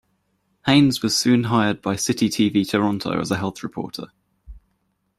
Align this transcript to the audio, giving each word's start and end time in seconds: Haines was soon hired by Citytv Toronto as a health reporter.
Haines 0.65 1.03
was 1.03 1.15
soon 1.15 1.43
hired 1.43 1.79
by 1.79 1.93
Citytv 1.93 2.67
Toronto 2.67 3.19
as 3.19 3.29
a 3.29 3.37
health 3.37 3.61
reporter. 3.61 4.07